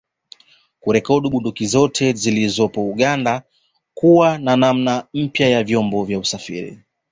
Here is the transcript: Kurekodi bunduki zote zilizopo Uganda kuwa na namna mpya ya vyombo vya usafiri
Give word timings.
Kurekodi 0.81 1.27
bunduki 1.33 1.65
zote 1.67 2.13
zilizopo 2.13 2.81
Uganda 2.85 3.41
kuwa 3.93 4.37
na 4.37 4.57
namna 4.57 5.07
mpya 5.13 5.49
ya 5.49 5.63
vyombo 5.63 6.03
vya 6.05 6.19
usafiri 6.19 6.79